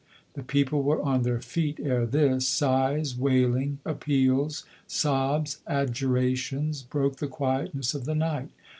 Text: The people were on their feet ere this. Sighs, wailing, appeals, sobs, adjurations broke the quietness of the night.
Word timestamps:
The 0.33 0.41
people 0.41 0.81
were 0.81 0.99
on 1.03 1.21
their 1.21 1.39
feet 1.41 1.79
ere 1.79 2.07
this. 2.07 2.47
Sighs, 2.47 3.15
wailing, 3.15 3.77
appeals, 3.85 4.65
sobs, 4.87 5.59
adjurations 5.67 6.81
broke 6.81 7.17
the 7.17 7.27
quietness 7.27 7.93
of 7.93 8.05
the 8.05 8.15
night. 8.15 8.49